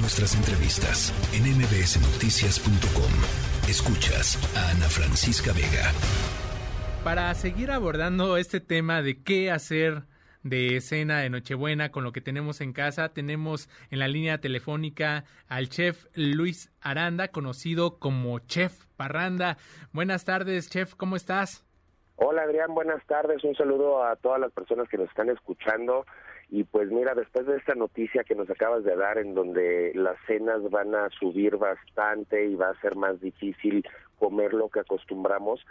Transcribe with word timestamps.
Nuestras 0.00 0.36
entrevistas 0.36 1.12
en 1.34 1.42
mbsnoticias.com. 1.58 3.12
Escuchas 3.68 4.38
a 4.56 4.70
Ana 4.70 4.86
Francisca 4.86 5.52
Vega. 5.52 5.90
Para 7.02 7.34
seguir 7.34 7.72
abordando 7.72 8.36
este 8.36 8.60
tema 8.60 9.02
de 9.02 9.24
qué 9.24 9.50
hacer 9.50 10.04
de 10.44 10.80
cena 10.80 11.18
de 11.18 11.30
Nochebuena 11.30 11.90
con 11.90 12.04
lo 12.04 12.12
que 12.12 12.20
tenemos 12.20 12.60
en 12.60 12.72
casa, 12.72 13.08
tenemos 13.08 13.68
en 13.90 13.98
la 13.98 14.06
línea 14.06 14.38
telefónica 14.38 15.24
al 15.48 15.68
chef 15.68 16.06
Luis 16.14 16.70
Aranda, 16.80 17.28
conocido 17.28 17.98
como 17.98 18.38
Chef 18.38 18.86
Parranda. 18.96 19.56
Buenas 19.92 20.24
tardes, 20.24 20.70
chef, 20.70 20.94
¿cómo 20.94 21.16
estás? 21.16 21.64
Hola 22.20 22.42
Adrián, 22.42 22.74
buenas 22.74 23.04
tardes. 23.06 23.42
Un 23.42 23.54
saludo 23.56 24.04
a 24.04 24.14
todas 24.16 24.40
las 24.40 24.52
personas 24.52 24.88
que 24.88 24.96
nos 24.96 25.08
están 25.08 25.28
escuchando. 25.28 26.04
Y 26.50 26.64
pues 26.64 26.90
mira, 26.90 27.14
después 27.14 27.46
de 27.46 27.56
esta 27.56 27.74
noticia 27.74 28.24
que 28.24 28.34
nos 28.34 28.48
acabas 28.48 28.82
de 28.82 28.96
dar, 28.96 29.18
en 29.18 29.34
donde 29.34 29.92
las 29.94 30.16
cenas 30.26 30.62
van 30.70 30.94
a 30.94 31.10
subir 31.10 31.56
bastante 31.56 32.46
y 32.46 32.54
va 32.54 32.70
a 32.70 32.80
ser 32.80 32.96
más 32.96 33.20
difícil 33.20 33.84
comer 34.18 34.54
lo 34.54 34.68
que 34.68 34.80
acostumbramos, 34.80 35.64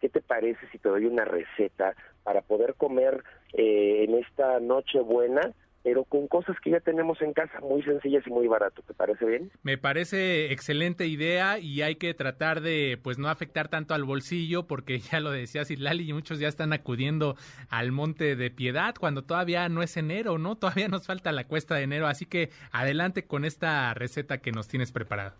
¿qué 0.00 0.08
te 0.08 0.20
parece 0.20 0.66
si 0.72 0.78
te 0.78 0.88
doy 0.88 1.06
una 1.06 1.24
receta 1.24 1.94
para 2.24 2.42
poder 2.42 2.74
comer 2.74 3.22
eh, 3.52 4.04
en 4.08 4.14
esta 4.16 4.58
noche 4.58 5.00
buena? 5.00 5.52
Pero 5.84 6.04
con 6.04 6.26
cosas 6.28 6.56
que 6.60 6.70
ya 6.70 6.80
tenemos 6.80 7.20
en 7.20 7.34
casa, 7.34 7.60
muy 7.60 7.82
sencillas 7.82 8.26
y 8.26 8.30
muy 8.30 8.48
barato. 8.48 8.80
¿Te 8.82 8.94
parece 8.94 9.26
bien? 9.26 9.50
Me 9.62 9.76
parece 9.76 10.50
excelente 10.50 11.06
idea 11.06 11.58
y 11.58 11.82
hay 11.82 11.96
que 11.96 12.14
tratar 12.14 12.62
de 12.62 12.98
pues 13.02 13.18
no 13.18 13.28
afectar 13.28 13.68
tanto 13.68 13.92
al 13.92 14.04
bolsillo 14.04 14.66
porque 14.66 14.98
ya 15.12 15.20
lo 15.20 15.30
decía 15.30 15.62
Lali 15.78 16.08
y 16.08 16.14
muchos 16.14 16.40
ya 16.40 16.48
están 16.48 16.72
acudiendo 16.72 17.36
al 17.68 17.92
Monte 17.92 18.34
de 18.34 18.50
Piedad 18.50 18.94
cuando 18.98 19.24
todavía 19.24 19.68
no 19.68 19.82
es 19.82 19.98
enero, 19.98 20.38
¿no? 20.38 20.56
Todavía 20.64 20.88
nos 20.88 21.06
falta 21.06 21.32
la 21.32 21.44
cuesta 21.44 21.74
de 21.74 21.82
enero, 21.82 22.06
así 22.06 22.24
que 22.24 22.48
adelante 22.72 23.26
con 23.26 23.44
esta 23.44 23.92
receta 23.92 24.38
que 24.38 24.52
nos 24.52 24.68
tienes 24.68 24.90
preparada. 24.90 25.34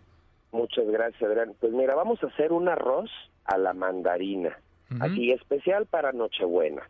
Muchas 0.51 0.85
gracias, 0.85 1.23
Adrián. 1.23 1.55
Pues 1.59 1.73
mira, 1.73 1.95
vamos 1.95 2.23
a 2.23 2.27
hacer 2.27 2.53
un 2.53 2.69
arroz 2.69 3.09
a 3.45 3.57
la 3.57 3.73
mandarina, 3.73 4.55
así 4.99 5.31
especial 5.31 5.87
para 5.87 6.11
Nochebuena. 6.11 6.87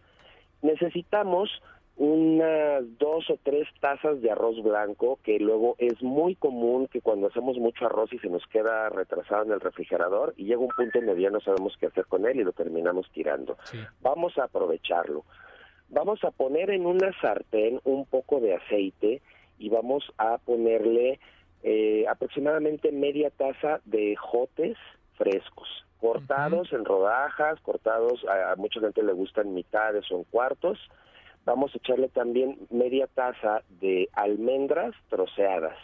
Necesitamos 0.61 1.49
unas 1.97 2.83
dos 2.97 3.29
o 3.29 3.39
tres 3.41 3.67
tazas 3.79 4.21
de 4.21 4.29
arroz 4.29 4.61
blanco, 4.61 5.19
que 5.23 5.39
luego 5.39 5.75
es 5.77 6.01
muy 6.01 6.35
común 6.35 6.87
que 6.87 7.01
cuando 7.01 7.27
hacemos 7.27 7.57
mucho 7.57 7.85
arroz 7.85 8.11
y 8.11 8.19
se 8.19 8.27
nos 8.27 8.45
queda 8.47 8.89
retrasado 8.89 9.43
en 9.43 9.51
el 9.51 9.61
refrigerador 9.61 10.33
y 10.35 10.45
llega 10.45 10.59
un 10.59 10.69
punto 10.69 10.99
en 10.99 11.07
el 11.07 11.17
ya 11.17 11.29
no 11.29 11.39
sabemos 11.39 11.77
qué 11.79 11.85
hacer 11.85 12.05
con 12.05 12.25
él 12.25 12.39
y 12.39 12.43
lo 12.43 12.51
terminamos 12.51 13.09
tirando. 13.11 13.55
Vamos 14.01 14.37
a 14.37 14.43
aprovecharlo. 14.45 15.23
Vamos 15.87 16.23
a 16.23 16.31
poner 16.31 16.71
en 16.71 16.85
una 16.85 17.13
sartén 17.21 17.79
un 17.85 18.05
poco 18.05 18.41
de 18.41 18.55
aceite 18.55 19.21
y 19.57 19.69
vamos 19.69 20.03
a 20.17 20.37
ponerle 20.39 21.19
eh, 21.63 22.05
aproximadamente 22.09 22.91
media 22.91 23.29
taza 23.29 23.79
de 23.85 24.15
jotes 24.17 24.77
frescos 25.17 25.85
cortados 26.01 26.71
en 26.71 26.85
rodajas, 26.85 27.59
cortados, 27.61 28.23
a, 28.25 28.51
a 28.51 28.55
mucha 28.57 28.79
gente 28.79 29.01
le 29.01 29.13
gustan 29.13 29.53
mitades 29.55 30.11
o 30.11 30.17
en 30.17 30.23
cuartos, 30.25 30.77
vamos 31.45 31.73
a 31.73 31.77
echarle 31.77 32.09
también 32.09 32.57
media 32.69 33.07
taza 33.07 33.61
de 33.79 34.09
almendras 34.13 34.95
troceadas, 35.09 35.77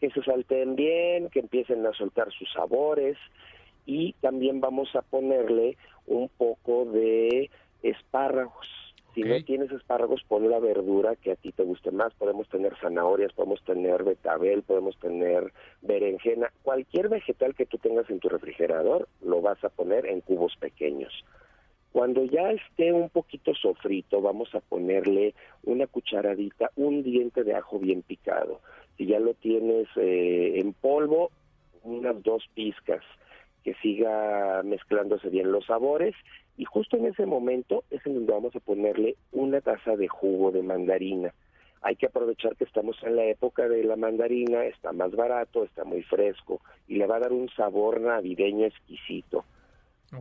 que 0.00 0.10
se 0.10 0.22
salten 0.22 0.76
bien, 0.76 1.28
que 1.30 1.40
empiecen 1.40 1.84
a 1.86 1.92
soltar 1.92 2.32
sus 2.32 2.50
sabores 2.52 3.16
y 3.86 4.14
también 4.20 4.60
vamos 4.60 4.94
a 4.94 5.02
ponerle 5.02 5.76
un 6.06 6.28
poco 6.28 6.84
de 6.86 7.50
espárragos. 7.82 8.68
Si 9.14 9.22
no 9.22 9.44
tienes 9.44 9.70
espárragos, 9.70 10.24
pon 10.26 10.50
la 10.50 10.58
verdura 10.58 11.14
que 11.14 11.30
a 11.30 11.36
ti 11.36 11.52
te 11.52 11.62
guste 11.62 11.92
más. 11.92 12.12
Podemos 12.14 12.48
tener 12.48 12.76
zanahorias, 12.80 13.32
podemos 13.32 13.62
tener 13.62 14.02
betabel, 14.02 14.62
podemos 14.62 14.98
tener 14.98 15.52
berenjena. 15.82 16.52
Cualquier 16.64 17.08
vegetal 17.08 17.54
que 17.54 17.64
tú 17.64 17.78
tengas 17.78 18.10
en 18.10 18.18
tu 18.18 18.28
refrigerador 18.28 19.08
lo 19.22 19.40
vas 19.40 19.62
a 19.62 19.68
poner 19.68 20.06
en 20.06 20.20
cubos 20.20 20.56
pequeños. 20.56 21.24
Cuando 21.94 22.24
ya 22.24 22.50
esté 22.50 22.92
un 22.92 23.08
poquito 23.08 23.54
sofrito, 23.54 24.20
vamos 24.20 24.52
a 24.56 24.58
ponerle 24.58 25.32
una 25.62 25.86
cucharadita, 25.86 26.72
un 26.74 27.04
diente 27.04 27.44
de 27.44 27.54
ajo 27.54 27.78
bien 27.78 28.02
picado. 28.02 28.60
Si 28.96 29.06
ya 29.06 29.20
lo 29.20 29.34
tienes 29.34 29.86
eh, 29.94 30.54
en 30.56 30.72
polvo, 30.72 31.30
unas 31.84 32.20
dos 32.24 32.42
pizcas, 32.52 33.00
que 33.62 33.74
siga 33.74 34.64
mezclándose 34.64 35.28
bien 35.28 35.52
los 35.52 35.66
sabores. 35.66 36.16
Y 36.56 36.64
justo 36.64 36.96
en 36.96 37.06
ese 37.06 37.26
momento 37.26 37.84
es 37.92 38.04
en 38.06 38.14
donde 38.14 38.32
vamos 38.32 38.56
a 38.56 38.60
ponerle 38.60 39.14
una 39.30 39.60
taza 39.60 39.94
de 39.94 40.08
jugo 40.08 40.50
de 40.50 40.64
mandarina. 40.64 41.32
Hay 41.80 41.94
que 41.94 42.06
aprovechar 42.06 42.56
que 42.56 42.64
estamos 42.64 42.96
en 43.04 43.14
la 43.14 43.26
época 43.26 43.68
de 43.68 43.84
la 43.84 43.94
mandarina, 43.94 44.64
está 44.64 44.92
más 44.92 45.12
barato, 45.12 45.62
está 45.62 45.84
muy 45.84 46.02
fresco 46.02 46.60
y 46.88 46.96
le 46.96 47.06
va 47.06 47.18
a 47.18 47.20
dar 47.20 47.32
un 47.32 47.48
sabor 47.50 48.00
navideño 48.00 48.66
exquisito. 48.66 49.44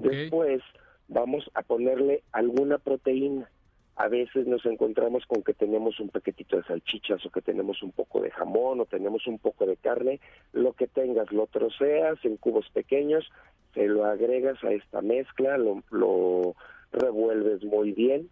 Después 0.01 0.61
vamos 1.07 1.49
a 1.53 1.61
ponerle 1.61 2.23
alguna 2.31 2.77
proteína. 2.77 3.49
A 3.95 4.07
veces 4.07 4.47
nos 4.47 4.65
encontramos 4.65 5.25
con 5.27 5.43
que 5.43 5.53
tenemos 5.53 5.99
un 5.99 6.09
paquetito 6.09 6.57
de 6.57 6.63
salchichas 6.63 7.23
o 7.25 7.29
que 7.29 7.41
tenemos 7.41 7.83
un 7.83 7.91
poco 7.91 8.21
de 8.21 8.31
jamón 8.31 8.79
o 8.79 8.85
tenemos 8.85 9.27
un 9.27 9.37
poco 9.37 9.67
de 9.67 9.77
carne. 9.77 10.19
Lo 10.51 10.73
que 10.73 10.87
tengas, 10.87 11.31
lo 11.31 11.45
troceas 11.45 12.17
en 12.25 12.37
cubos 12.37 12.67
pequeños, 12.71 13.29
se 13.75 13.87
lo 13.87 14.05
agregas 14.05 14.63
a 14.63 14.71
esta 14.71 15.01
mezcla, 15.01 15.57
lo, 15.57 15.83
lo 15.91 16.55
revuelves 16.91 17.63
muy 17.63 17.91
bien 17.91 18.29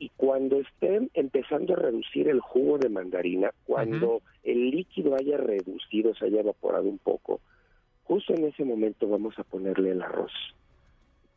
y 0.00 0.10
cuando 0.16 0.60
estén 0.60 1.10
empezando 1.14 1.74
a 1.74 1.76
reducir 1.76 2.28
el 2.28 2.40
jugo 2.40 2.78
de 2.78 2.88
mandarina, 2.88 3.52
cuando 3.66 4.22
el 4.44 4.70
líquido 4.70 5.16
haya 5.16 5.36
reducido, 5.36 6.14
se 6.14 6.26
haya 6.26 6.40
evaporado 6.40 6.88
un 6.88 6.98
poco, 6.98 7.40
justo 8.04 8.32
en 8.34 8.44
ese 8.44 8.64
momento 8.64 9.08
vamos 9.08 9.38
a 9.38 9.44
ponerle 9.44 9.90
el 9.90 10.02
arroz 10.02 10.32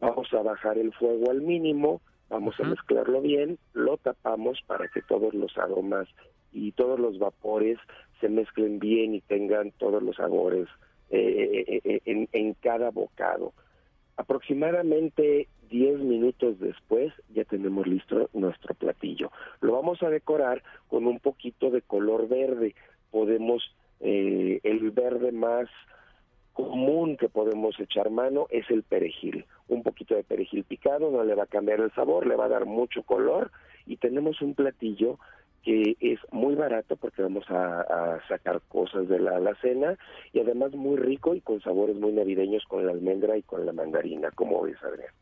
vamos 0.01 0.33
a 0.33 0.41
bajar 0.41 0.77
el 0.77 0.91
fuego 0.93 1.31
al 1.31 1.41
mínimo, 1.41 2.01
vamos 2.29 2.59
a 2.59 2.63
mezclarlo 2.63 3.21
bien, 3.21 3.57
lo 3.73 3.97
tapamos 3.97 4.59
para 4.67 4.87
que 4.87 5.01
todos 5.01 5.33
los 5.33 5.57
aromas 5.57 6.07
y 6.51 6.73
todos 6.73 6.99
los 6.99 7.17
vapores 7.19 7.77
se 8.19 8.27
mezclen 8.27 8.79
bien 8.79 9.15
y 9.15 9.21
tengan 9.21 9.71
todos 9.71 10.01
los 10.03 10.17
sabores 10.17 10.67
eh, 11.09 11.65
eh, 11.67 11.81
eh, 11.83 12.01
en, 12.05 12.27
en, 12.33 12.53
cada 12.55 12.89
bocado. 12.89 13.53
Aproximadamente 14.17 15.47
10 15.69 15.99
minutos 15.99 16.59
después 16.59 17.13
ya 17.33 17.43
tenemos 17.45 17.87
listo 17.87 18.29
nuestro 18.33 18.73
platillo. 18.75 19.31
Lo 19.61 19.73
vamos 19.73 20.01
a 20.03 20.09
decorar 20.09 20.63
con 20.87 21.05
un 21.07 21.19
poquito 21.19 21.69
de 21.69 21.81
color 21.81 22.27
verde. 22.27 22.75
Podemos, 23.11 23.63
el 23.99 24.91
verde 24.91 25.31
más 25.31 25.69
común 26.53 27.17
que 27.17 27.29
podemos 27.29 27.79
echar 27.79 28.09
mano 28.09 28.47
es 28.49 28.69
el 28.69 28.83
perejil. 28.83 29.45
Un 29.71 29.83
poquito 29.83 30.15
de 30.15 30.23
perejil 30.23 30.63
picado 30.65 31.09
no 31.11 31.23
le 31.23 31.33
va 31.33 31.43
a 31.43 31.47
cambiar 31.47 31.79
el 31.79 31.91
sabor, 31.93 32.27
le 32.27 32.35
va 32.35 32.45
a 32.45 32.49
dar 32.49 32.65
mucho 32.65 33.03
color 33.03 33.51
y 33.85 33.97
tenemos 33.97 34.41
un 34.41 34.53
platillo 34.53 35.17
que 35.63 35.95
es 35.99 36.19
muy 36.31 36.55
barato 36.55 36.95
porque 36.97 37.21
vamos 37.21 37.45
a, 37.49 38.19
sacar 38.27 38.61
cosas 38.67 39.07
de 39.07 39.19
la 39.19 39.37
alacena 39.37 39.97
y 40.33 40.39
además 40.39 40.73
muy 40.73 40.97
rico 40.97 41.35
y 41.35 41.41
con 41.41 41.61
sabores 41.61 41.95
muy 41.95 42.11
navideños 42.11 42.63
con 42.67 42.85
la 42.85 42.91
almendra 42.91 43.37
y 43.37 43.43
con 43.43 43.65
la 43.65 43.71
mandarina, 43.71 44.31
como 44.31 44.61
ves, 44.63 44.77
Adrián. 44.83 45.13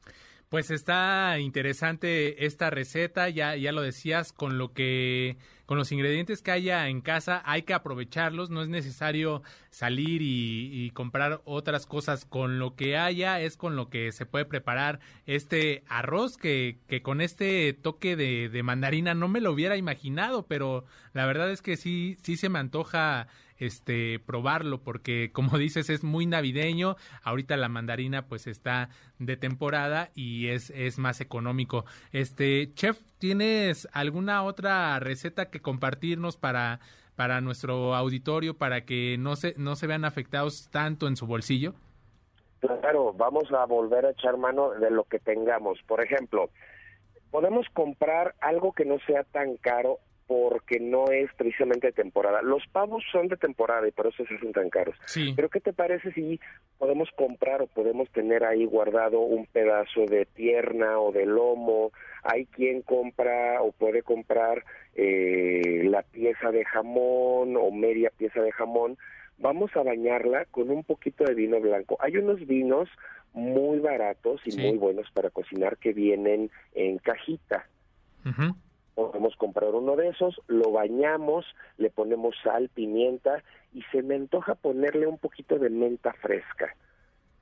Pues 0.50 0.72
está 0.72 1.38
interesante 1.40 2.46
esta 2.46 2.72
receta, 2.72 3.30
ya, 3.30 3.56
ya 3.56 3.72
lo 3.72 3.82
decías, 3.82 4.34
con 4.34 4.58
lo 4.58 4.74
que, 4.74 5.38
con 5.70 5.78
los 5.78 5.92
ingredientes 5.92 6.42
que 6.42 6.50
haya 6.50 6.88
en 6.88 7.00
casa 7.00 7.44
hay 7.46 7.62
que 7.62 7.76
aprovecharlos, 7.76 8.50
no 8.50 8.64
es 8.64 8.70
necesario 8.70 9.44
salir 9.70 10.24
y, 10.24 10.90
comprar 10.96 11.42
otras 11.46 11.86
cosas, 11.86 12.26
con 12.26 12.58
lo 12.58 12.76
que 12.76 12.98
haya 12.98 13.40
es 13.40 13.56
con 13.56 13.76
lo 13.76 13.88
que 13.88 14.12
se 14.12 14.26
puede 14.26 14.46
preparar 14.46 15.00
este 15.28 15.84
arroz 15.88 16.38
que, 16.38 16.80
que 16.88 17.04
con 17.04 17.22
este 17.22 17.74
toque 17.74 18.16
de, 18.16 18.64
mandarina 18.64 19.14
no 19.14 19.28
me 19.28 19.42
lo 19.42 19.52
hubiera 19.52 19.78
imaginado, 19.78 20.48
pero 20.48 20.86
la 21.14 21.28
verdad 21.28 21.52
es 21.52 21.62
que 21.62 21.78
sí, 21.78 22.18
sí 22.24 22.36
se 22.36 22.50
me 22.50 22.58
antoja 22.58 23.28
este 23.60 24.20
probarlo 24.20 24.82
porque 24.82 25.30
como 25.34 25.60
dices 25.60 25.92
es 25.92 26.04
muy 26.04 26.26
navideño. 26.26 26.96
Ahorita 27.22 27.58
la 27.58 27.70
mandarina 27.70 28.26
pues 28.26 28.48
está 28.48 28.90
de 29.20 29.38
temporada 29.38 30.10
y 30.16 30.48
es 30.48 30.72
es 30.72 30.98
más 30.98 31.22
económico. 31.22 31.86
Este 32.12 32.72
chef 32.74 32.98
tienes 33.20 33.88
alguna 33.94 34.44
otra 34.44 35.00
receta 35.00 35.50
que 35.50 35.62
compartirnos 35.62 36.38
para 36.38 36.80
para 37.16 37.42
nuestro 37.42 37.96
auditorio 37.96 38.58
para 38.58 38.86
que 38.86 39.18
no 39.20 39.36
se 39.36 39.54
no 39.58 39.76
se 39.76 39.88
vean 39.88 40.06
afectados 40.06 40.70
tanto 40.72 41.08
en 41.08 41.18
su 41.18 41.28
bolsillo 41.28 41.74
claro 42.60 43.14
vamos 43.14 43.52
a 43.52 43.66
volver 43.66 44.06
a 44.06 44.12
echar 44.12 44.38
mano 44.38 44.72
de 44.72 44.90
lo 44.90 45.04
que 45.04 45.20
tengamos. 45.20 45.80
Por 45.88 46.04
ejemplo 46.04 46.50
podemos 47.32 47.68
comprar 47.74 48.36
algo 48.42 48.74
que 48.74 48.86
no 48.86 48.98
sea 49.06 49.24
tan 49.24 49.58
caro 49.58 50.00
porque 50.30 50.80
no 50.80 51.06
es 51.10 51.28
precisamente 51.34 51.88
de 51.88 51.94
temporada. 51.94 52.44
Los 52.44 52.62
pavos 52.68 53.04
son 53.12 53.30
de 53.30 53.36
temporada 53.36 53.88
y 53.88 53.92
por 53.92 54.06
eso 54.06 54.24
se 54.28 54.36
hacen 54.36 54.52
tan 54.52 54.70
caros. 54.70 54.96
Sí. 55.08 55.34
Pero 55.36 55.50
¿qué 55.50 55.60
te 55.60 55.74
parece 55.74 56.12
si 56.12 56.40
podemos 56.78 57.10
comprar 57.16 57.64
o 57.64 57.68
podemos 57.68 58.08
tener 58.12 58.44
ahí 58.44 58.64
guardado 58.66 59.22
un 59.22 59.48
pedazo 59.48 60.06
de 60.06 60.28
pierna 60.28 61.00
o 61.00 61.12
de 61.12 61.26
lomo? 61.26 61.92
Hay 62.22 62.46
quien 62.46 62.84
compra 62.84 63.60
o 63.64 63.72
puede 63.72 64.04
comprar 64.04 64.64
eh, 64.94 65.82
la 65.86 66.04
pieza 66.04 66.52
de 66.52 66.64
jamón 66.64 67.58
o 67.58 67.72
media 67.72 68.12
pieza 68.16 68.40
de 68.44 68.52
jamón. 68.52 69.00
Vamos 69.40 69.76
a 69.76 69.82
bañarla 69.82 70.46
con 70.46 70.70
un 70.70 70.84
poquito 70.84 71.24
de 71.24 71.34
vino 71.34 71.60
blanco. 71.60 71.98
Hay 72.02 72.18
unos 72.18 72.46
vinos 72.46 72.88
muy 73.34 73.80
baratos 73.80 74.42
y 74.46 74.52
Sí. 74.52 74.62
muy 74.62 74.78
buenos 74.78 75.10
para 75.12 75.32
cocinar 75.32 75.78
que 75.78 75.92
vienen 75.92 76.52
en 76.76 77.00
cajita 77.00 77.68
Ujú. 78.26 78.56
Podemos 79.08 79.36
comprar 79.38 79.74
uno 79.74 79.96
de 79.96 80.10
esos, 80.10 80.42
lo 80.48 80.72
bañamos, 80.72 81.46
le 81.78 81.90
ponemos 81.90 82.36
sal, 82.44 82.70
pimienta 82.70 83.44
y 83.74 83.82
se 83.94 84.04
me 84.04 84.16
antoja 84.16 84.56
ponerle 84.56 85.08
un 85.08 85.18
poquito 85.18 85.58
de 85.58 85.70
menta 85.70 86.12
fresca. 86.14 86.76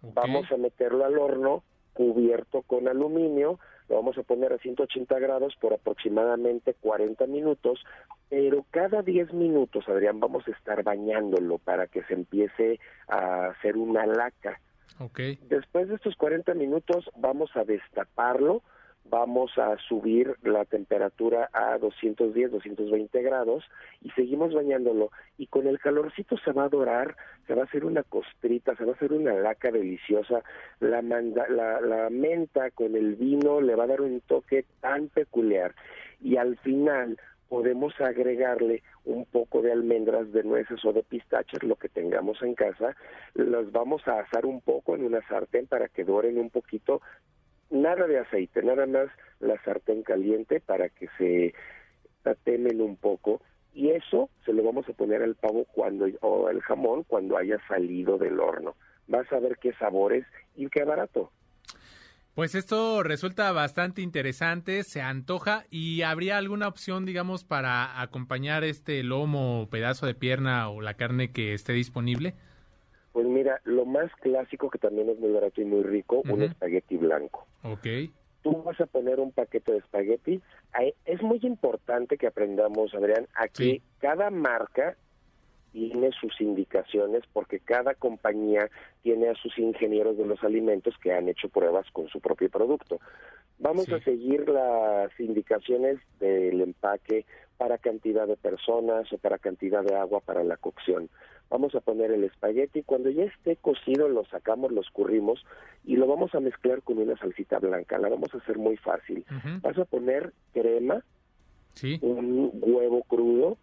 Vamos 0.02 0.52
a 0.52 0.58
meterlo 0.58 1.04
al 1.04 1.18
horno 1.18 1.64
cubierto 1.94 2.62
con 2.62 2.88
aluminio, 2.88 3.60
lo 3.90 3.96
vamos 3.96 4.20
a 4.20 4.24
poner 4.24 4.54
a 4.54 4.60
180 4.60 5.18
grados 5.18 5.56
por 5.60 5.74
aproximadamente 5.74 6.76
40 6.76 7.26
minutos, 7.26 7.84
pero 8.30 8.64
cada 8.70 9.02
10 9.02 9.34
minutos, 9.34 9.90
Adrián, 9.90 10.20
vamos 10.20 10.48
a 10.48 10.52
estar 10.52 10.84
bañándolo 10.84 11.58
para 11.58 11.88
que 11.88 12.04
se 12.04 12.14
empiece 12.14 12.80
a 13.08 13.48
hacer 13.48 13.78
una 13.78 14.06
laca. 14.06 14.62
Ok. 15.00 15.20
Después 15.50 15.90
de 15.90 15.96
estos 15.96 16.16
40 16.18 16.54
minutos 16.54 17.10
vamos 17.16 17.50
a 17.56 17.64
destaparlo, 17.64 18.62
vamos 19.10 19.58
a 19.58 19.78
subir 19.88 20.36
la 20.44 20.66
temperatura 20.66 21.50
a 21.54 21.78
210, 21.78 22.52
220 22.52 23.22
grados 23.22 23.64
y 24.02 24.10
seguimos 24.12 24.54
bañándolo. 24.54 25.12
Y 25.38 25.48
con 25.48 25.68
el 25.68 25.80
calorcito 25.80 26.38
se 26.38 26.52
va 26.52 26.66
a 26.66 26.70
dorar, 26.70 27.16
se 27.46 27.54
va 27.56 27.62
a 27.62 27.66
hacer 27.66 27.86
una 27.86 28.04
costrita, 28.04 28.76
se 28.76 28.86
va 28.86 28.92
a 28.92 28.96
hacer 28.96 29.14
una 29.14 29.34
laca 29.34 29.72
deliciosa, 29.72 30.44
la, 30.80 31.02
manda- 31.02 31.48
la, 31.50 32.10
menta 32.10 32.72
con 32.72 32.96
el 32.96 33.16
vino 33.16 33.62
le 33.62 33.76
va 33.76 33.86
a 33.86 33.88
dar 33.88 34.02
un 34.02 34.22
toque 34.22 34.66
tan 34.82 35.10
peculiar. 35.10 35.74
Y 36.22 36.38
al 36.38 36.58
final 36.58 37.18
podemos 37.50 37.94
agregarle 38.02 38.84
un 39.06 39.26
poco 39.26 39.62
de 39.62 39.72
almendras, 39.72 40.32
de 40.34 40.44
nueces 40.44 40.84
o 40.84 40.92
de 40.92 41.04
pistaches, 41.04 41.64
lo 41.64 41.76
que 41.78 41.88
tengamos 41.90 42.42
en 42.42 42.56
casa, 42.56 42.96
las 43.36 43.72
vamos 43.72 44.06
a 44.08 44.20
asar 44.20 44.46
un 44.46 44.60
poco 44.62 44.96
en 44.96 45.06
una 45.06 45.26
sartén 45.28 45.66
para 45.68 45.88
que 45.88 46.04
doren 46.04 46.38
un 46.38 46.50
poquito, 46.50 47.02
nada 47.70 48.08
de 48.08 48.20
aceite, 48.20 48.62
nada 48.64 48.86
más 48.86 49.08
la 49.40 49.62
sartén 49.64 50.04
caliente 50.04 50.60
para 50.60 50.90
que 50.90 51.08
se 51.18 51.54
tatemen 52.24 52.82
un 52.82 52.98
poco 52.98 53.42
y 53.74 53.92
eso 53.92 54.30
se 54.46 54.54
lo 54.54 54.64
vamos 54.64 54.90
a 54.90 54.94
poner 54.94 55.22
al 55.22 55.36
pavo 55.36 55.66
cuando 55.66 56.08
o 56.22 56.48
al 56.48 56.62
jamón 56.62 57.04
cuando 57.04 57.38
haya 57.38 57.60
salido 57.68 58.18
del 58.18 58.40
horno. 58.40 58.76
Vas 59.08 59.32
a 59.32 59.40
ver 59.40 59.58
qué 59.62 59.74
sabores 59.74 60.26
y 60.56 60.68
qué 60.68 60.84
barato. 60.84 61.32
Pues 62.34 62.54
esto 62.54 63.02
resulta 63.02 63.52
bastante 63.52 64.02
interesante, 64.02 64.84
se 64.84 65.02
antoja 65.02 65.66
y 65.72 66.04
habría 66.04 66.38
alguna 66.38 66.68
opción, 66.68 67.04
digamos, 67.04 67.44
para 67.44 68.00
acompañar 68.00 68.64
este 68.64 69.02
lomo 69.02 69.68
pedazo 69.72 70.06
de 70.06 70.14
pierna 70.14 70.70
o 70.70 70.82
la 70.82 70.94
carne 70.94 71.32
que 71.32 71.54
esté 71.54 71.74
disponible. 71.74 72.36
Pues 73.18 73.26
mira, 73.26 73.60
lo 73.64 73.84
más 73.88 74.12
clásico 74.22 74.70
que 74.70 74.78
también 74.78 75.10
es 75.10 75.18
muy 75.18 75.32
barato 75.32 75.60
y 75.60 75.66
muy 75.66 75.82
rico, 75.82 76.22
un 76.30 76.44
espagueti 76.44 76.98
blanco. 76.98 77.48
Ok. 77.64 77.88
Tú 78.44 78.62
vas 78.62 78.80
a 78.80 78.86
poner 78.86 79.20
un 79.20 79.32
paquete 79.32 79.72
de 79.72 79.80
espagueti. 79.80 80.40
Es 81.04 81.24
muy 81.24 81.40
importante 81.42 82.20
que 82.20 82.28
aprendamos, 82.28 82.94
Adrián, 82.94 83.28
a 83.34 83.48
que 83.48 83.64
Sí. 83.64 83.82
cada 83.98 84.30
marca 84.30 84.98
tiene 85.72 86.12
sus 86.12 86.40
indicaciones 86.40 87.24
porque 87.34 87.60
cada 87.60 87.96
compañía 87.96 88.70
tiene 89.02 89.30
a 89.30 89.34
sus 89.34 89.58
ingenieros 89.58 90.16
de 90.16 90.28
los 90.28 90.44
alimentos 90.44 90.94
que 91.02 91.12
han 91.12 91.28
hecho 91.28 91.50
pruebas 91.50 91.90
con 91.94 92.08
su 92.10 92.22
propio 92.22 92.52
producto. 92.52 93.00
Vamos 93.58 93.86
Sí. 93.86 93.94
a 93.96 94.00
seguir 94.04 94.48
las 94.48 95.10
indicaciones 95.20 95.98
del 96.20 96.62
empaque 96.62 97.26
para 97.58 97.80
cantidad 97.80 98.28
de 98.28 98.38
personas 98.38 99.12
o 99.12 99.18
para 99.18 99.40
cantidad 99.40 99.84
de 99.84 99.96
agua 99.96 100.20
para 100.20 100.44
la 100.44 100.58
cocción. 100.58 101.10
Vamos 101.50 101.74
a 101.76 101.80
poner 101.82 102.12
el 102.12 102.24
espagueti, 102.26 102.84
cuando 102.84 103.10
ya 103.10 103.24
esté 103.24 103.56
cocido 103.56 104.10
lo 104.10 104.26
sacamos, 104.26 104.72
lo 104.72 104.82
escurrimos 104.82 105.46
y 105.86 105.96
lo 105.96 106.06
vamos 106.08 106.36
a 106.36 106.40
mezclar 106.42 106.82
con 106.82 106.98
una 106.98 107.16
salsita 107.18 107.60
blanca. 107.60 107.98
La 107.98 108.10
vamos 108.10 108.34
a 108.34 108.38
hacer 108.38 108.58
muy 108.58 108.76
fácil. 108.78 109.26
Vas 109.62 109.78
a 109.78 109.86
poner 109.86 110.34
crema, 110.54 111.04
Sí. 111.74 112.00
un 112.02 112.52
huevo 112.62 113.04
crudo, 113.04 113.58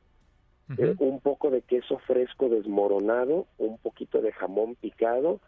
eh, 0.79 0.95
un 0.99 1.21
poco 1.21 1.51
de 1.51 1.61
queso 1.63 1.99
fresco 2.07 2.49
desmoronado, 2.49 3.47
un 3.59 3.77
poquito 3.79 4.23
de 4.23 4.33
jamón 4.33 4.77
picado, 4.77 5.41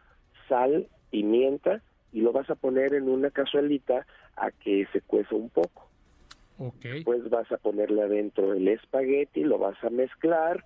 sal, 0.48 0.88
pimienta 1.10 1.80
y 2.12 2.20
lo 2.20 2.32
vas 2.32 2.50
a 2.50 2.54
poner 2.54 2.92
en 2.94 3.08
una 3.08 3.30
cazuelita 3.30 4.06
a 4.36 4.50
que 4.50 4.86
se 4.92 5.00
cueza 5.00 5.34
un 5.34 5.48
poco. 5.48 5.88
Después 6.82 7.28
vas 7.30 7.50
a 7.52 7.56
ponerle 7.58 8.02
adentro 8.02 8.52
el 8.52 8.68
espagueti, 8.68 9.44
lo 9.44 9.58
vas 9.58 9.82
a 9.84 9.90
mezclar. 9.90 10.64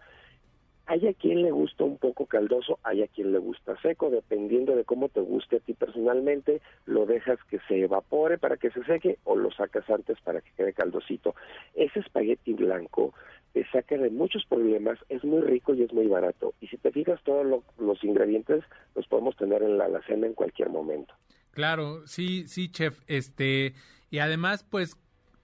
Hay 0.90 1.06
a 1.06 1.14
quien 1.14 1.42
le 1.42 1.52
gusta 1.52 1.84
un 1.84 1.98
poco 1.98 2.26
caldoso, 2.26 2.80
hay 2.82 3.04
a 3.04 3.06
quien 3.06 3.30
le 3.30 3.38
gusta 3.38 3.80
seco, 3.80 4.10
dependiendo 4.10 4.74
de 4.74 4.84
cómo 4.84 5.08
te 5.08 5.20
guste 5.20 5.58
a 5.58 5.60
ti 5.60 5.72
personalmente, 5.72 6.60
lo 6.84 7.06
dejas 7.06 7.38
que 7.48 7.60
se 7.68 7.82
evapore 7.84 8.38
para 8.38 8.56
que 8.56 8.72
se 8.72 8.82
seque 8.82 9.16
o 9.22 9.36
lo 9.36 9.52
sacas 9.52 9.88
antes 9.88 10.20
para 10.24 10.40
que 10.40 10.50
quede 10.56 10.72
caldosito. 10.72 11.36
Ese 11.74 12.00
espagueti 12.00 12.54
blanco 12.54 13.14
te 13.52 13.64
saca 13.70 13.96
de 13.96 14.10
muchos 14.10 14.44
problemas, 14.46 14.98
es 15.08 15.22
muy 15.22 15.42
rico 15.42 15.74
y 15.74 15.82
es 15.84 15.92
muy 15.92 16.08
barato. 16.08 16.54
Y 16.60 16.66
si 16.66 16.76
te 16.76 16.90
fijas, 16.90 17.22
todos 17.22 17.46
lo- 17.46 17.62
los 17.78 18.02
ingredientes 18.02 18.64
los 18.96 19.06
podemos 19.06 19.36
tener 19.36 19.62
en 19.62 19.78
la 19.78 19.84
alacena 19.84 20.26
en 20.26 20.34
cualquier 20.34 20.70
momento. 20.70 21.14
Claro, 21.52 22.04
sí, 22.08 22.48
sí, 22.48 22.68
chef. 22.68 23.00
Este, 23.06 23.74
y 24.10 24.18
además, 24.18 24.66
pues, 24.68 24.96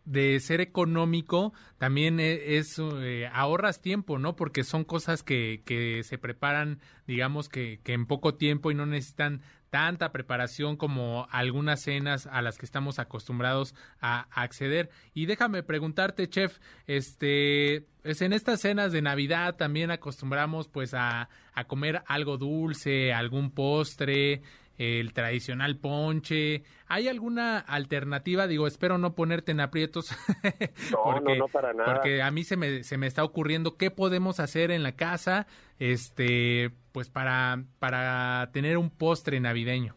de 0.07 0.41
ser 0.41 0.63
económico, 0.63 1.53
también 1.77 2.19
e- 2.21 2.57
es, 2.57 2.79
eh, 2.79 3.29
ahorras 3.33 3.83
tiempo, 3.83 4.19
¿no? 4.19 4.37
Porque 4.37 4.65
son 4.65 4.85
cosas 4.85 5.23
que, 5.23 5.63
que 5.67 6.03
se 6.05 6.17
preparan, 6.17 6.81
digamos, 7.07 7.51
que, 7.51 7.81
que 7.83 7.93
en 7.93 8.07
poco 8.07 8.35
tiempo 8.35 8.71
y 8.71 8.75
no 8.75 8.87
necesitan 8.87 9.43
tanta 9.71 10.13
preparación 10.13 10.77
como 10.77 11.27
algunas 11.31 11.83
cenas 11.83 12.27
a 12.27 12.41
las 12.41 12.57
que 12.57 12.67
estamos 12.67 12.99
acostumbrados 12.99 13.75
a, 14.01 14.27
acceder. 14.31 14.91
Y 15.13 15.27
déjame 15.27 15.63
preguntarte, 15.63 16.29
chef, 16.29 16.59
este, 16.87 17.85
pues 18.03 18.23
en 18.23 18.33
estas 18.33 18.61
cenas 18.61 18.93
de 18.93 19.03
Navidad 19.03 19.57
también 19.57 19.91
acostumbramos 19.91 20.69
pues 20.69 20.95
a, 20.95 21.29
a 21.53 21.65
comer 21.65 22.03
algo 22.07 22.39
dulce, 22.39 23.13
algún 23.13 23.51
postre, 23.51 24.43
el 24.79 25.13
tradicional 25.13 25.77
ponche. 25.79 26.63
¿Hay 26.87 27.09
alguna 27.09 27.59
alternativa? 27.59 28.47
Digo, 28.47 28.67
espero 28.67 28.99
no 28.99 29.15
ponerte 29.15 29.53
en 29.53 29.61
aprietos. 29.61 30.11
No, 30.93 31.21
no, 31.21 31.35
no, 31.35 31.49
para 31.49 31.73
nada. 31.73 31.95
Porque 31.95 32.23
a 32.23 32.31
mí 32.31 32.45
se 32.45 32.57
me, 32.57 32.83
se 32.85 32.99
me 32.99 33.07
está 33.07 33.25
ocurriendo 33.25 33.77
qué 33.77 33.91
podemos 33.91 34.41
hacer 34.41 34.71
en 34.71 34.83
la 34.83 34.93
casa, 34.93 35.47
este, 35.79 36.71
pues 36.93 37.09
para, 37.11 37.63
para 37.79 38.51
tener 38.53 38.79
un 38.79 38.91
postre 38.91 39.41
navideño. 39.41 39.95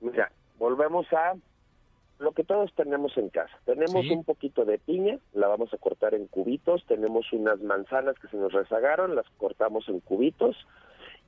Mira, 0.00 0.32
volvemos 0.58 1.06
a 1.12 1.34
lo 2.18 2.32
que 2.32 2.44
todos 2.44 2.72
tenemos 2.74 3.16
en 3.18 3.28
casa. 3.30 3.52
Tenemos 3.64 4.02
Sí. 4.04 4.10
un 4.10 4.24
poquito 4.24 4.64
de 4.64 4.78
piña, 4.78 5.18
la 5.32 5.48
vamos 5.48 5.72
a 5.74 5.78
cortar 5.78 6.14
en 6.14 6.26
cubitos. 6.28 6.84
Tenemos 6.86 7.32
unas 7.32 7.60
manzanas 7.60 8.14
que 8.20 8.28
se 8.28 8.36
nos 8.36 8.52
rezagaron, 8.52 9.14
las 9.16 9.26
cortamos 9.38 9.88
en 9.88 10.00
cubitos. 10.00 10.56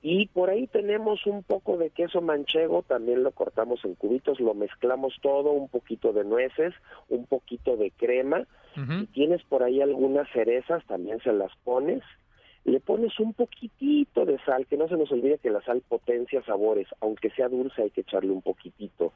Y 0.07 0.27
por 0.27 0.51
ahí 0.51 0.67
tenemos 0.67 1.25
un 1.25 1.43
poco 1.43 1.79
de 1.79 1.89
queso 1.89 2.21
manchego, 2.21 2.83
también 2.83 3.23
lo 3.23 3.31
cortamos 3.31 3.83
en 3.87 3.95
cubitos, 3.95 4.39
lo 4.39 4.53
mezclamos 4.53 5.15
todo, 5.23 5.53
un 5.53 5.67
poquito 5.67 6.13
de 6.13 6.25
nueces, 6.25 6.75
un 7.09 7.25
poquito 7.25 7.79
de 7.79 7.91
crema. 7.91 8.47
Ujú. 8.77 9.01
Si 9.01 9.07
tienes 9.07 9.43
por 9.45 9.63
ahí 9.63 9.81
algunas 9.81 10.31
cerezas, 10.31 10.85
también 10.85 11.21
se 11.21 11.33
las 11.33 11.57
pones. 11.65 12.03
Le 12.67 12.81
pones 12.81 13.19
un 13.19 13.33
poquitito 13.33 14.27
de 14.27 14.39
sal, 14.45 14.67
que 14.67 14.77
no 14.77 14.89
se 14.89 14.99
nos 14.99 15.11
olvide 15.11 15.39
que 15.39 15.49
la 15.49 15.63
sal 15.63 15.81
potencia 15.89 16.43
sabores, 16.43 16.87
aunque 17.01 17.31
sea 17.31 17.49
dulce 17.49 17.81
hay 17.81 17.91
que 17.91 18.03
echarle 18.03 18.31
un 18.31 18.43
poquitito. 18.43 19.15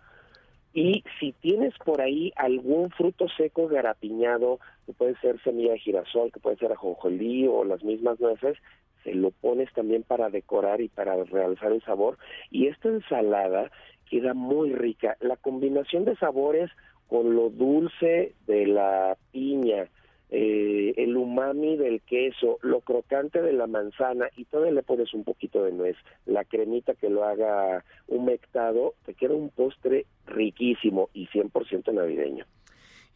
Y 0.75 1.03
si 1.19 1.33
tienes 1.33 1.75
por 1.85 2.01
ahí 2.01 2.33
algún 2.37 2.91
fruto 2.91 3.27
seco 3.37 3.69
garapiñado, 3.69 4.61
que 4.87 4.93
puede 4.93 5.17
ser 5.21 5.43
semilla 5.43 5.73
de 5.73 5.79
girasol, 5.79 6.31
que 6.33 6.41
puede 6.41 6.57
ser 6.57 6.73
ajonjolí 6.73 7.47
o 7.47 7.65
las 7.65 7.83
mismas 7.83 8.21
nueces, 8.21 8.57
se 9.05 9.15
lo 9.15 9.31
pones 9.31 9.73
también 9.73 10.03
para 10.03 10.29
decorar 10.29 10.81
y 10.81 10.89
para 10.89 11.17
realzar 11.25 11.73
el 11.73 11.83
sabor. 11.83 12.19
Y 12.51 12.67
esta 12.67 12.89
ensalada 12.89 13.71
queda 14.11 14.35
muy 14.35 14.73
rica. 14.73 15.17
La 15.21 15.37
combinación 15.37 16.05
de 16.05 16.17
sabores 16.17 16.71
con 17.09 17.35
lo 17.35 17.49
dulce 17.51 18.35
de 18.47 18.67
la 18.67 19.17
piña, 19.33 19.89
eh, 20.31 20.95
el 20.97 21.17
umami 21.17 21.77
del 21.77 22.03
queso, 22.03 22.59
lo 22.63 22.81
crocante 22.81 23.41
de 23.41 23.53
la 23.53 23.67
manzana 23.67 24.29
y 24.37 24.45
todavía 24.45 24.73
le 24.73 24.83
pones 24.83 25.15
un 25.15 25.25
poquito 25.25 25.65
de 25.65 25.73
nuez, 25.73 25.97
la 26.27 26.45
cremita 26.45 26.95
que 26.95 27.09
lo 27.09 27.25
haga 27.25 27.85
humectado, 28.07 28.95
te 29.07 29.15
queda 29.15 29.35
un 29.35 29.51
postre 29.51 30.07
riquísimo 30.27 31.09
y 31.15 31.27
100% 31.29 31.93
navideño. 31.93 32.45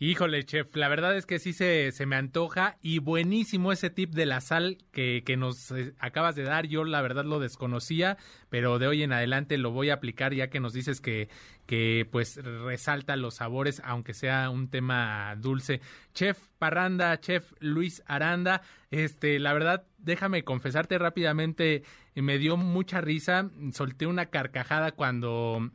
Híjole, 0.04 0.42
chef, 0.44 0.74
la 0.74 0.88
verdad 0.88 1.16
es 1.16 1.26
que 1.26 1.38
sí 1.38 1.52
se, 1.52 1.92
se 1.92 2.06
me 2.06 2.16
antoja 2.16 2.76
y 2.82 2.98
buenísimo 2.98 3.70
ese 3.70 3.88
tip 3.88 4.10
de 4.10 4.26
la 4.26 4.40
sal 4.40 4.78
que, 4.90 5.22
que 5.24 5.36
nos 5.36 5.70
eh, 5.70 5.94
acabas 6.00 6.34
de 6.34 6.42
dar. 6.42 6.66
Yo 6.66 6.82
la 6.82 7.00
verdad 7.02 7.24
lo 7.24 7.38
desconocía, 7.38 8.18
pero 8.48 8.80
de 8.80 8.88
hoy 8.88 9.04
en 9.04 9.12
adelante 9.12 9.58
lo 9.58 9.70
voy 9.70 9.90
a 9.90 9.94
aplicar 9.94 10.34
ya 10.34 10.50
que 10.50 10.58
nos 10.58 10.72
dices 10.72 11.00
que, 11.00 11.28
que 11.66 12.04
pues 12.10 12.42
resalta 12.42 13.14
los 13.14 13.34
sabores, 13.34 13.80
aunque 13.84 14.12
sea 14.12 14.50
un 14.50 14.70
tema 14.70 15.36
dulce. 15.38 15.80
Chef 16.14 16.48
Parranda, 16.58 17.20
chef 17.20 17.52
Luis 17.60 18.02
Aranda, 18.06 18.62
este, 18.90 19.38
la 19.38 19.52
verdad, 19.52 19.84
déjame 19.98 20.42
confesarte 20.42 20.98
rápidamente, 20.98 21.84
me 22.16 22.38
dio 22.38 22.56
mucha 22.56 23.00
risa, 23.00 23.50
solté 23.70 24.08
una 24.08 24.26
carcajada 24.26 24.90
cuando 24.90 25.70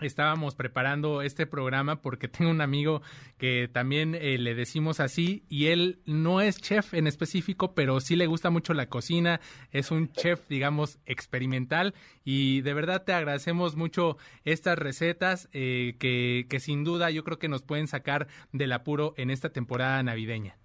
estábamos 0.00 0.54
preparando 0.54 1.22
este 1.22 1.46
programa 1.46 2.00
porque 2.00 2.28
tengo 2.28 2.50
un 2.50 2.60
amigo 2.60 3.02
que 3.36 3.68
también 3.72 4.14
eh, 4.14 4.38
le 4.38 4.54
decimos 4.54 5.00
así 5.00 5.44
y 5.48 5.66
él 5.66 5.98
no 6.06 6.40
es 6.40 6.60
chef 6.60 6.94
en 6.94 7.06
específico, 7.06 7.74
pero 7.74 8.00
sí 8.00 8.16
le 8.16 8.26
gusta 8.26 8.50
mucho 8.50 8.74
la 8.74 8.88
cocina, 8.88 9.40
es 9.72 9.90
un 9.90 10.12
chef, 10.12 10.48
digamos, 10.48 10.98
experimental 11.06 11.94
y 12.24 12.60
de 12.60 12.74
verdad 12.74 13.04
te 13.04 13.12
agradecemos 13.12 13.76
mucho 13.76 14.16
estas 14.44 14.78
recetas 14.78 15.48
eh, 15.52 15.96
que, 15.98 16.46
que 16.48 16.60
sin 16.60 16.84
duda 16.84 17.10
yo 17.10 17.24
creo 17.24 17.38
que 17.38 17.48
nos 17.48 17.62
pueden 17.62 17.88
sacar 17.88 18.28
del 18.52 18.72
apuro 18.72 19.14
en 19.16 19.30
esta 19.30 19.50
temporada 19.50 20.02
navideña. 20.02 20.56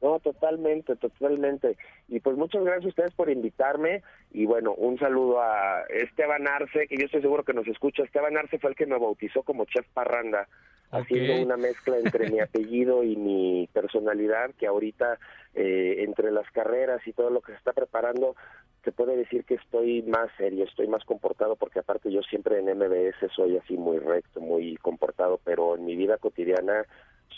No, 0.00 0.18
totalmente, 0.20 0.96
totalmente. 0.96 1.76
Y 2.08 2.20
pues 2.20 2.36
muchas 2.36 2.64
gracias 2.64 2.86
a 2.86 2.88
ustedes 2.88 3.14
por 3.14 3.28
invitarme 3.28 4.02
y 4.32 4.46
bueno, 4.46 4.74
un 4.74 4.98
saludo 4.98 5.40
a 5.40 5.82
Esteban 5.88 6.46
Arce, 6.46 6.86
que 6.86 6.96
yo 6.96 7.06
estoy 7.06 7.20
seguro 7.20 7.42
que 7.42 7.52
nos 7.52 7.66
escucha. 7.66 8.04
Esteban 8.04 8.36
Arce 8.36 8.58
fue 8.58 8.70
el 8.70 8.76
que 8.76 8.86
me 8.86 8.98
bautizó 8.98 9.42
como 9.42 9.64
Chef 9.64 9.86
Parranda, 9.92 10.48
haciendo 10.92 11.42
una 11.42 11.56
mezcla 11.56 11.98
entre 11.98 12.30
mi 12.30 12.40
apellido 12.40 13.02
y 13.02 13.16
mi 13.16 13.68
personalidad, 13.72 14.50
que 14.58 14.66
ahorita 14.66 15.18
eh, 15.54 15.96
entre 15.98 16.30
las 16.30 16.48
carreras 16.50 17.04
y 17.06 17.12
todo 17.12 17.30
lo 17.30 17.40
que 17.40 17.52
se 17.52 17.58
está 17.58 17.72
preparando, 17.72 18.36
se 18.84 18.92
puede 18.92 19.16
decir 19.16 19.44
que 19.44 19.54
estoy 19.54 20.02
más 20.02 20.30
serio, 20.38 20.64
estoy 20.64 20.86
más 20.86 21.04
comportado, 21.04 21.56
porque 21.56 21.80
aparte 21.80 22.10
yo 22.10 22.22
siempre 22.22 22.58
en 22.58 22.66
MBS 22.66 23.32
soy 23.34 23.56
así 23.56 23.76
muy 23.76 23.98
recto, 23.98 24.40
muy 24.40 24.76
comportado, 24.76 25.40
pero 25.44 25.76
en 25.76 25.84
mi 25.84 25.96
vida 25.96 26.18
cotidiana 26.18 26.86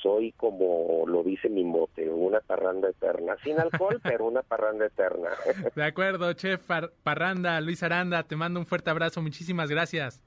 soy 0.00 0.32
como 0.32 1.04
lo 1.06 1.22
dice 1.22 1.48
mi 1.48 1.64
mote, 1.64 2.08
una 2.08 2.40
parranda 2.40 2.88
eterna, 2.88 3.36
sin 3.42 3.58
alcohol, 3.58 4.00
pero 4.02 4.26
una 4.26 4.42
parranda 4.42 4.86
eterna. 4.86 5.30
De 5.74 5.84
acuerdo, 5.84 6.32
chef 6.34 6.68
Parranda, 7.02 7.60
Luis 7.60 7.82
Aranda, 7.82 8.22
te 8.22 8.36
mando 8.36 8.60
un 8.60 8.66
fuerte 8.66 8.90
abrazo, 8.90 9.22
muchísimas 9.22 9.70
gracias. 9.70 10.22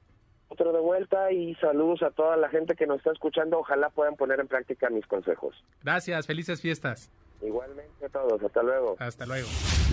Otro 0.48 0.72
de 0.72 0.80
vuelta 0.80 1.32
y 1.32 1.56
saludos 1.56 2.04
a 2.04 2.12
toda 2.12 2.38
la 2.38 2.50
gente 2.50 2.76
que 2.76 2.86
nos 2.86 2.98
está 2.98 3.12
escuchando, 3.12 3.60
ojalá 3.60 3.90
puedan 3.90 4.16
poner 4.16 4.40
en 4.40 4.48
práctica 4.48 4.90
mis 4.90 5.06
consejos. 5.08 5.56
Gracias, 5.84 6.28
felices 6.28 6.62
fiestas. 6.62 7.12
Igualmente 7.42 8.06
a 8.06 8.10
todos, 8.10 8.42
hasta 8.42 8.64
luego. 8.64 8.96
Hasta 9.00 9.26
luego. 9.26 9.48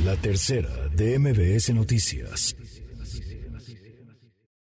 La 0.05 0.17
tercera 0.17 0.71
de 0.95 1.19
MBS 1.19 1.75
Noticias. 1.75 2.55